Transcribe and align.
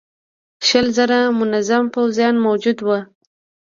شل 0.67 0.87
زره 0.97 1.19
منظم 1.39 1.85
پوځيان 1.95 2.35
موجود 2.45 2.77
ول. 2.81 3.03